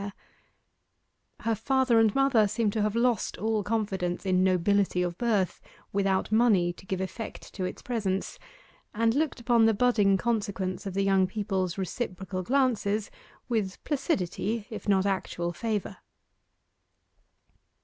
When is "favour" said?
15.53-15.97